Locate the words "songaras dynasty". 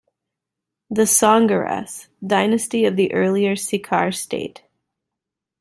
1.03-2.85